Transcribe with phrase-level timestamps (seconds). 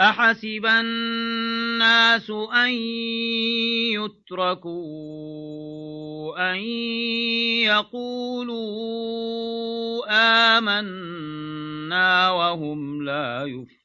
[0.00, 2.70] أحسب الناس أن
[4.34, 4.94] يتركوا
[6.52, 6.58] أن
[7.70, 8.74] يقولوا
[10.58, 13.84] آمنا وهم لا يفتنون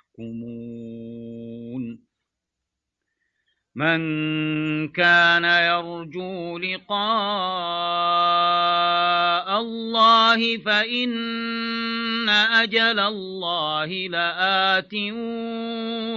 [3.75, 4.01] من
[4.87, 6.91] كان يرجو لقاء
[9.59, 14.93] الله فإن أجل الله لآت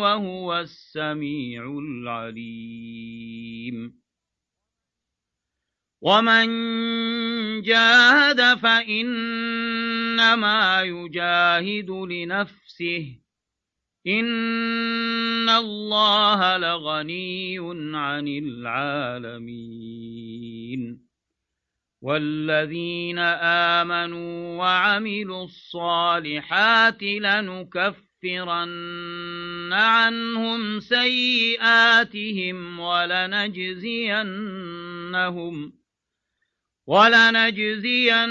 [0.02, 3.24] وهو السميع العليم.
[6.00, 6.46] ومن
[7.62, 9.52] جاهد فإنما
[10.82, 13.23] يجاهد لنفسه
[14.06, 17.58] إن الله لغني
[17.96, 19.44] عن العالمين
[22.02, 23.18] والذين
[23.78, 28.72] آمنوا وعملوا الصالحات لنكفرن
[29.72, 34.34] عنهم سيئاتهم ولنجزينهم
[36.86, 38.28] ولنجزينهم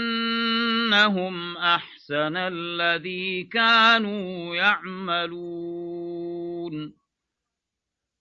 [1.58, 1.92] أحسن
[2.38, 6.14] الذي كانوا يعملون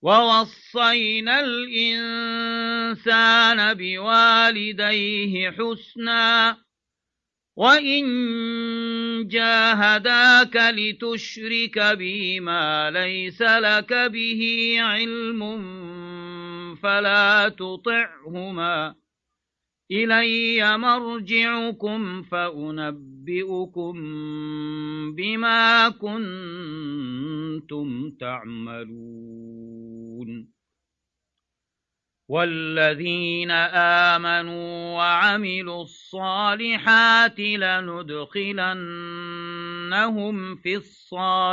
[0.03, 2.55] ووصينا الإنسان
[3.75, 6.57] بوالديه حسنا
[7.57, 8.05] وإن
[9.29, 15.43] جاهداك لتشرك بي ما ليس لك به علم
[16.77, 19.02] فلا تطعهما
[19.93, 23.95] إلي مرجعكم فأنبئكم
[25.15, 27.41] بما كنتم
[28.11, 29.43] تعملون.
[32.29, 33.51] والذين
[34.11, 38.37] آمنوا وعملوا الصالحات لندخلنهم
[40.57, 41.53] في الصالحين.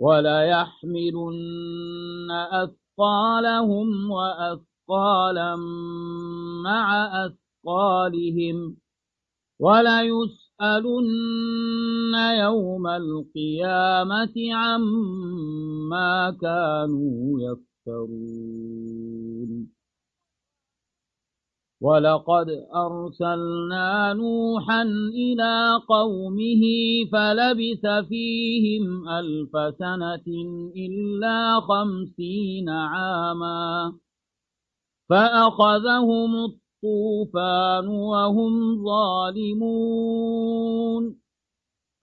[0.00, 1.50] وليحملن
[2.30, 5.56] أثقالهم وأثقالا
[6.64, 6.86] مع
[7.26, 8.76] أثقالهم
[9.60, 11.04] وليسألن
[12.14, 18.70] يوم القيامة عما كانوا يفترون
[21.80, 24.82] ولقد أرسلنا نوحا
[25.16, 26.62] إلى قومه
[27.12, 30.24] فلبث فيهم ألف سنة
[30.76, 33.92] إلا خمسين عاما
[35.10, 40.50] فأخذهم الطوفان وهم ظالمون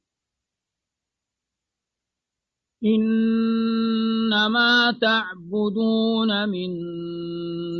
[2.85, 6.69] إنما تعبدون من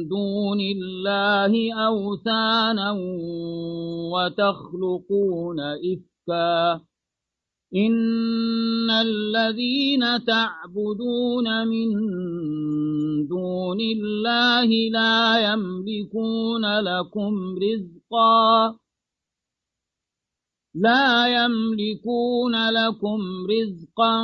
[0.08, 2.92] دون الله أوثانا
[4.14, 6.82] وتخلقون إفكا.
[7.76, 11.90] إن الذين تعبدون من
[13.28, 18.76] دون الله لا يملكون لكم رزقا.
[20.76, 23.20] لا يملكون لكم
[23.52, 24.24] رزقا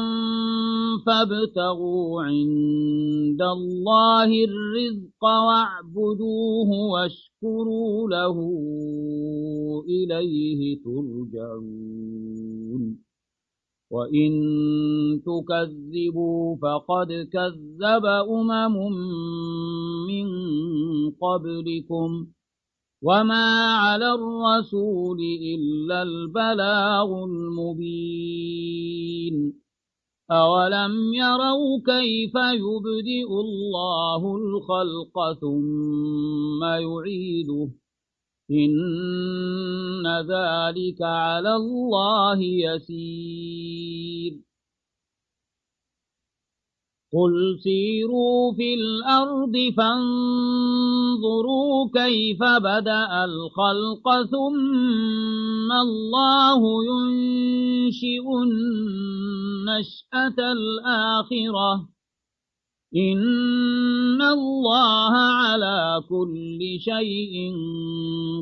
[1.06, 8.38] فابتغوا عند الله الرزق واعبدوه واشكروا له
[9.90, 12.28] إليه ترجعون.
[13.92, 14.32] وإن
[15.26, 18.76] تكذبوا فقد كذب أمم
[20.08, 20.28] من
[21.12, 22.28] قبلكم.
[23.02, 25.20] وما على الرسول
[25.56, 28.48] إلا البلاغ المبين
[30.32, 37.70] أولم يروا كيف يبدئ الله الخلق ثم يعيده
[38.52, 44.34] إن ذلك على الله يسير
[47.14, 51.38] قل سيروا في الأرض فانظروا
[51.94, 61.90] كيف بدأ الخلق ثم الله ينشئ النشأة الآخرة
[62.96, 67.54] إن الله على كل شيء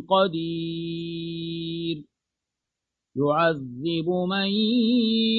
[0.10, 2.15] قدير
[3.18, 4.48] يعذب من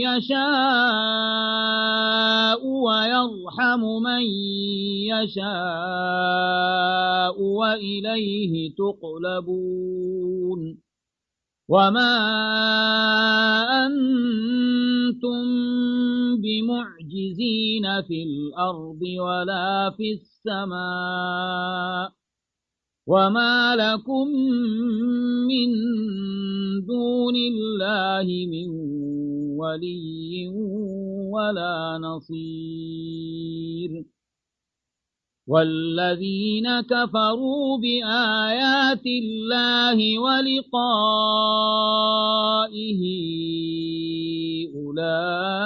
[0.08, 1.56] يشاء
[2.66, 4.22] ويرحم من
[5.12, 5.46] يشاء
[7.42, 10.60] وإليه تقلبون.
[11.68, 12.16] وما
[13.86, 15.46] أنتم
[16.36, 22.15] بمعجزين في الأرض ولا في السماء.
[23.06, 24.28] وما لكم
[25.46, 25.70] من
[26.86, 28.68] دون الله من
[29.58, 30.48] ولي
[31.30, 33.90] ولا نصير
[35.46, 40.62] والذين كفروا بآيات الله ولقائه
[44.74, 45.56] أولئك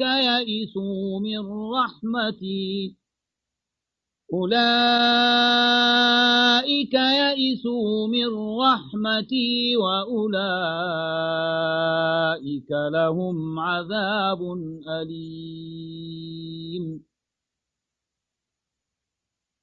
[0.00, 1.40] يئسوا من
[1.74, 2.99] رحمتي
[4.32, 4.54] أولئك
[6.94, 8.28] يئسوا من
[8.62, 10.40] رحمتي وأولئك
[12.92, 14.40] لهم عذاب
[15.02, 16.30] أليم.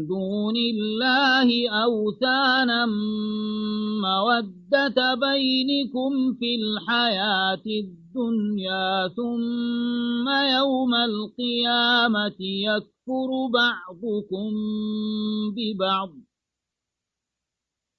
[0.06, 2.86] دون الله أوثانا
[4.02, 14.50] مودة بينكم في الحياة الدنيا ثم يوم القيامة يكفر بعضكم
[15.56, 16.10] ببعض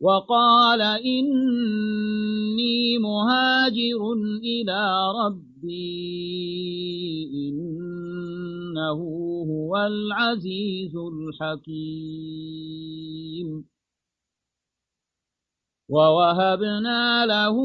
[0.00, 4.12] وقال إني مهاجر
[4.42, 5.98] إلى ربي
[7.34, 9.00] إنه
[9.50, 11.68] هو العزيز الحكيم.
[15.88, 17.56] ووهبنا له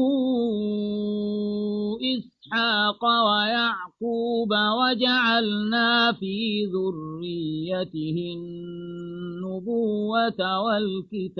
[2.16, 4.50] إسحاق ويعقوب
[4.80, 11.34] وجعلنا في ذريته النبوة والكتاب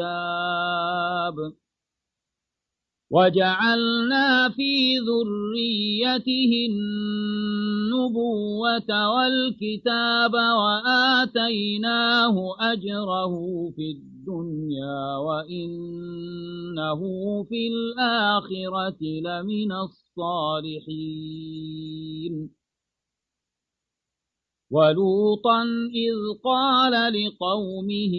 [3.11, 13.33] وجعلنا في ذريته النبوة والكتاب وآتيناه أجره
[13.77, 14.14] في الدنيا
[15.29, 17.01] وإنه
[17.45, 21.15] في الآخرة لمن الصالحين.
[24.71, 25.63] ولوطا
[25.95, 26.15] إذ
[26.45, 28.15] قال لقومه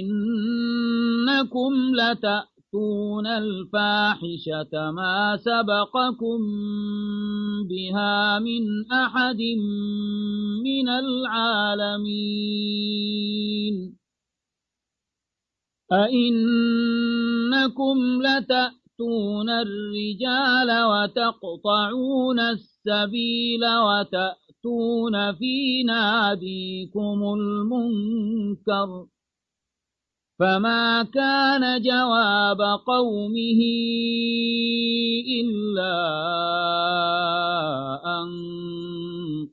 [0.00, 6.40] إنكم لتأتون تأتون الفاحشة ما سبقكم
[7.68, 9.40] بها من أحد
[10.64, 12.02] من العالمين.
[15.92, 17.86] أئنكم
[18.22, 29.06] لتأتون الرجال وتقطعون السبيل وتأتون في ناديكم المنكر
[30.38, 33.60] فما كان جواب قومه
[35.40, 35.96] إلا
[38.04, 38.28] أن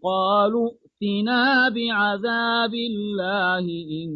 [0.03, 0.69] قالوا
[1.01, 3.65] ائتنا بعذاب الله
[4.03, 4.09] إن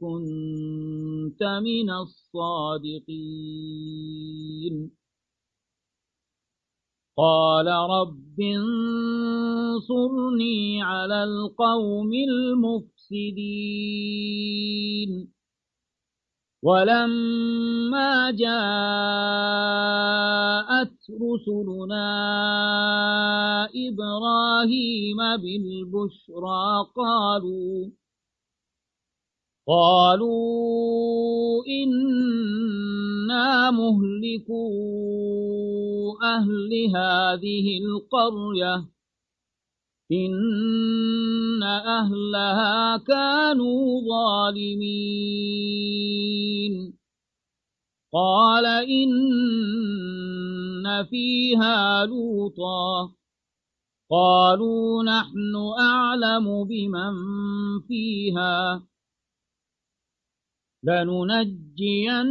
[0.00, 3.14] كنت من الصادقين
[7.18, 8.40] قال رب
[9.74, 12.94] انصرني على القوم المفسدين
[16.64, 18.54] ولما جاءت
[21.22, 22.10] رسلنا
[23.88, 26.66] إبراهيم بالبشرى
[26.96, 27.90] قالوا
[29.68, 34.64] قالوا إنا مهلكو
[36.22, 38.93] أهل هذه القرية.
[40.12, 45.14] إن أهلها كانوا ظالمين
[48.12, 49.14] قال إن
[51.04, 53.12] فيها لوطا
[54.10, 57.12] قالوا نحن أعلم بمن
[57.88, 58.82] فيها
[60.84, 62.28] لننجينه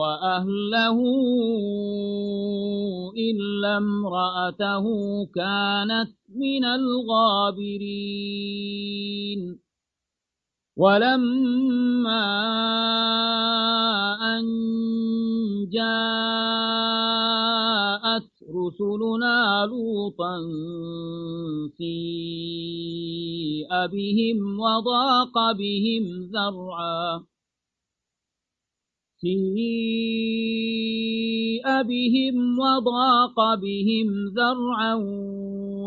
[0.00, 0.98] وأهله
[3.16, 4.84] إلا امرأته
[5.34, 8.08] كانت من الغابرين.
[10.78, 12.26] ولما
[14.38, 14.44] أن
[15.74, 15.88] جاءت
[18.46, 20.36] رسلنا لوطا
[21.78, 26.04] سيء بهم وضاق بهم
[26.34, 27.26] ذرعا
[29.20, 30.38] سيء
[31.82, 34.94] بهم وضاق بهم ذرعا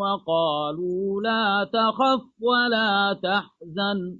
[0.01, 4.19] وقالوا لا تخف ولا تحزن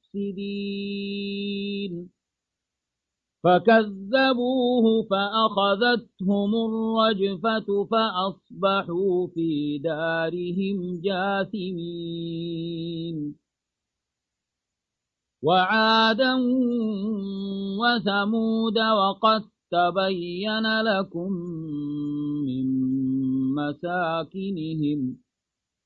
[0.15, 2.09] مفسدين
[3.43, 12.61] فكذبوه فأخذتهم الرجفة فأصبحوا في دارهم جاثمين.
[15.43, 16.35] وعادا
[17.81, 21.31] وثمود وقد تبين لكم
[22.45, 22.67] من
[23.55, 25.17] مساكنهم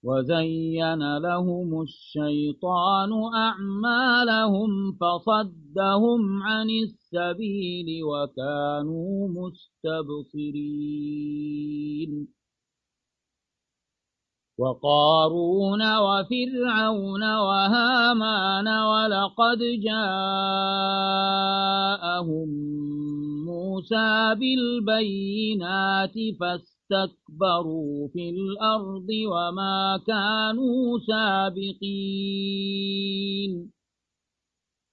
[0.05, 10.75] وزين لهم الشيطان أعمالهم فصدهم عن السبيل وكانوا مستبصرين.
[14.57, 20.09] وقارون وفرعون وهامان ولقد جاءهم
[23.45, 26.13] موسى بالبينات
[26.89, 31.91] فاستكبروا في الأرض وما كانوا سابقين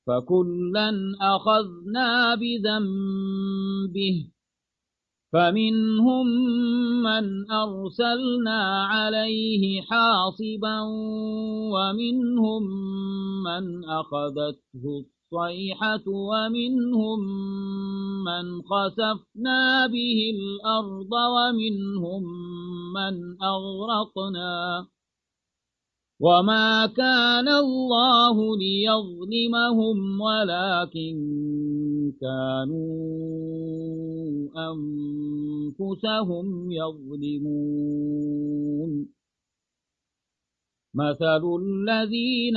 [0.07, 4.31] فكلا أخذنا بذنبه
[5.33, 6.27] فمنهم
[7.03, 10.81] من أرسلنا عليه حاصبا
[11.73, 12.63] ومنهم
[13.45, 17.21] من أخذته الصيحة ومنهم
[18.25, 22.23] من خسفنا به الأرض ومنهم
[22.95, 24.87] من أغرقنا
[26.21, 31.17] وما كان الله ليظلمهم ولكن
[32.21, 32.83] كانوا
[35.79, 38.12] أنفسهم يظلمون
[40.95, 42.57] مثل الذين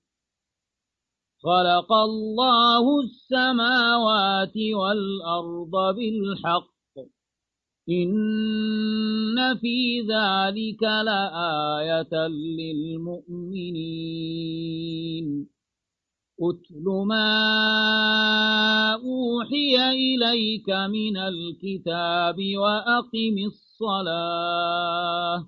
[1.43, 6.71] خلق الله السماوات والأرض بالحق.
[7.89, 13.21] إن في ذلك لآية للمؤمنين.
[16.41, 17.33] أتل ما
[18.93, 25.47] أوحي إليك من الكتاب وأقم الصلاة.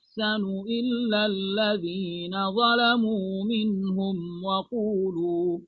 [0.67, 5.59] إلا الذين ظلموا منهم وقولوا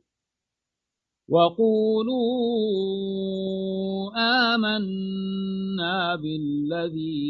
[1.29, 2.19] وقولوا
[4.55, 7.23] آمنا بالذي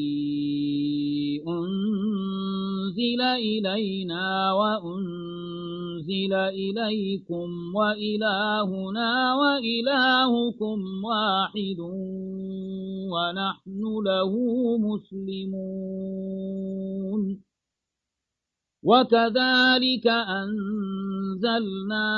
[1.47, 11.79] أنزل إلينا وأنزل إليكم وإلهنا وإلهكم واحد
[13.13, 14.33] ونحن له
[14.77, 16.23] مسلمون
[18.83, 22.09] وكذلك أنزلنا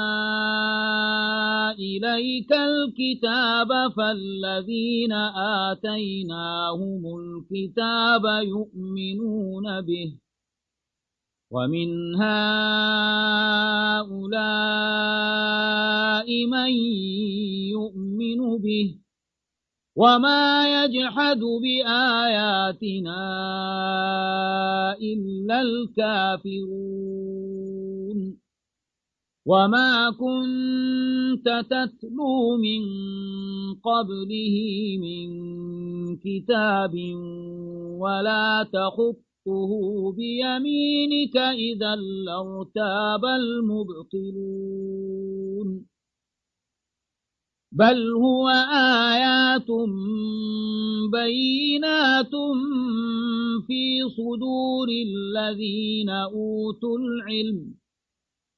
[1.71, 5.13] إليك الكتاب فالذين
[5.71, 10.15] آتيناهم الكتاب يؤمنون به
[11.51, 12.35] ومن هؤلاء
[16.45, 16.69] من
[17.69, 19.04] يؤمن به
[19.95, 23.21] وما يجحد بآياتنا
[25.01, 27.15] إلا الكافرون
[29.45, 32.83] وما كنت تتلو من
[33.79, 34.55] قبله
[35.01, 35.27] من
[36.17, 36.93] كتاب
[37.99, 39.71] ولا تخطه
[40.17, 44.75] بيمينك إذا لارتاب المبطلون
[47.75, 48.47] بل هو
[49.11, 49.67] آيات
[51.11, 52.31] بينات
[53.67, 57.75] في صدور الذين أوتوا العلم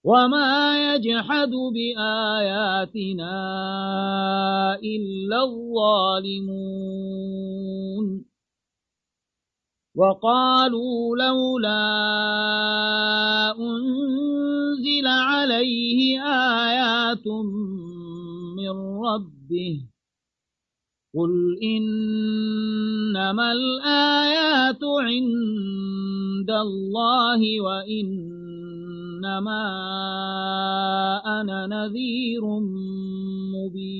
[0.03, 3.35] وما يجحد بآياتنا
[4.83, 6.67] إلا الظالمون
[9.95, 11.85] وقالوا لولا
[13.59, 17.27] أنزل عليه آيات
[18.57, 18.73] من
[19.05, 19.87] ربه.
[21.15, 28.03] قل إنما الآيات عند الله وإنما
[31.41, 32.43] أنا نذير
[33.55, 33.97] مبين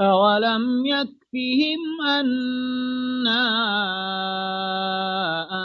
[0.00, 3.44] أولم يكفهم أنا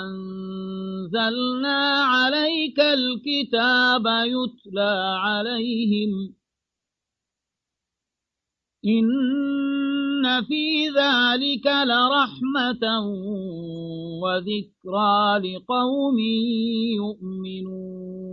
[0.01, 6.33] أنزلنا عليك الكتاب يتلى عليهم
[8.85, 12.99] إن في ذلك لرحمة
[14.23, 16.19] وذكرى لقوم
[16.97, 18.32] يؤمنون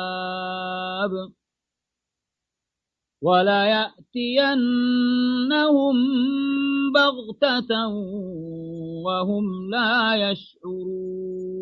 [3.21, 4.65] وليأتينهم
[6.93, 7.87] بغتة
[9.05, 11.58] وهم لا يشعرون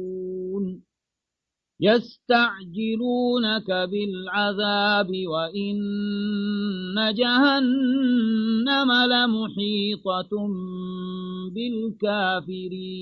[1.79, 5.77] يستعجلونك بالعذاب وإن
[7.13, 10.29] جهنم لمحيطة
[11.55, 12.97] بالكافرين.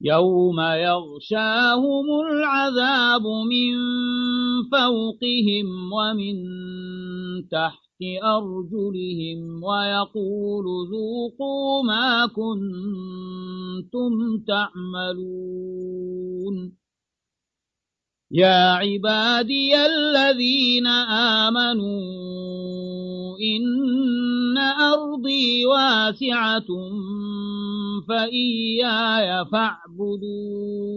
[0.00, 3.76] يوم يغشاهم العذاب من
[4.72, 6.36] فوقهم ومن
[7.48, 14.12] تحت أرجلهم ويقول ذوقوا ما كنتم
[14.46, 15.76] تعملون.
[18.30, 20.86] يا عبادي الذين
[21.46, 21.96] آمنوا
[23.40, 26.66] إن أرضي واسعة
[28.08, 30.96] فإياي فاعبدون.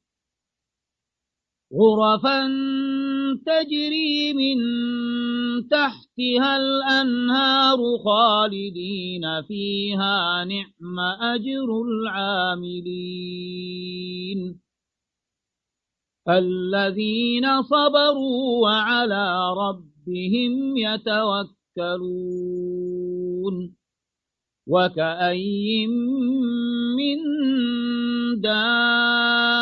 [1.73, 2.47] غرفا
[3.45, 4.57] تجري من
[5.67, 13.31] تحتها الأنهار خالدين فيها نعم أجر العاملين
[16.29, 21.55] الذين صبروا وعلى ربهم يتوكلون
[24.67, 25.87] وكأي
[26.97, 27.17] من
[28.41, 29.61] داب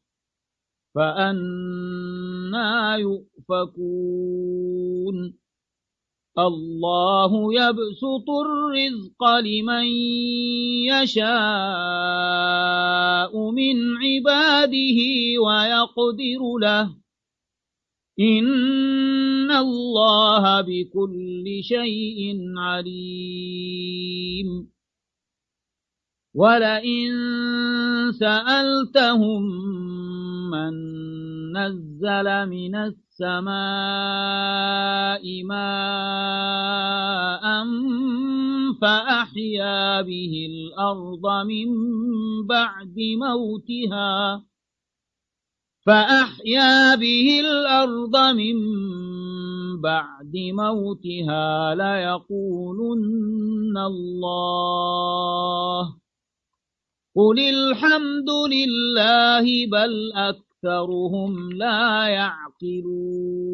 [0.95, 4.61] فأنا يؤفكون
[6.39, 9.85] الله يبسط الرزق لمن
[10.87, 11.31] يشاء
[13.51, 14.99] من عباده
[15.45, 16.95] ويقدر له
[18.19, 24.47] إن الله بكل شيء عليم
[26.35, 27.11] ولئن
[28.11, 29.43] سألتهم
[30.51, 30.73] من
[31.57, 33.53] نزل من السماء
[35.43, 37.45] ماء
[38.81, 41.67] فأحيا به الأرض من
[42.47, 44.43] بعد موتها
[45.85, 48.57] فأحيا به الأرض من
[49.81, 56.00] بعد موتها ليقولن الله
[57.15, 63.51] قل الحمد لله بل أكثرهم لا يعقلون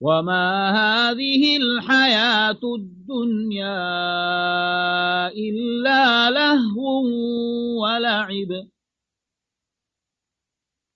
[0.00, 3.78] وما هذه الحياة الدنيا
[5.28, 7.04] إلا لهو
[7.82, 8.50] ولعب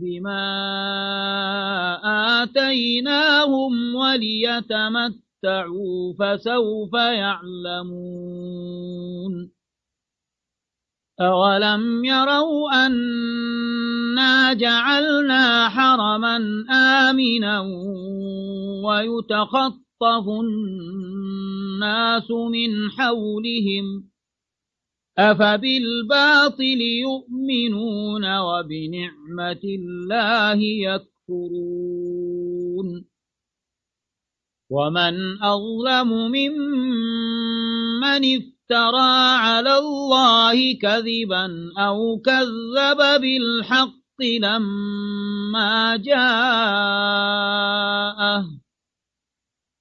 [0.00, 0.42] بما
[2.42, 5.14] آتيناهم وليتمتعوا
[6.18, 8.34] فسوف يعلمون
[11.20, 16.36] أولم يروا أنا جعلنا حرما
[16.70, 17.60] آمنا
[18.84, 24.13] ويتخطف الناس من حولهم
[25.18, 31.84] أفبالباطل يؤمنون وبنعمة الله يكفرون
[34.70, 46.24] ومن أظلم ممن افترى على الله كذبا أو كذب بالحق لما جاءه